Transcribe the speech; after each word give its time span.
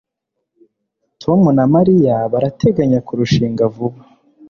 Tom 1.21 1.41
na 1.57 1.65
Mariya 1.73 2.15
barateganya 2.31 2.99
kurushinga 3.07 3.63
vuba 3.73 3.99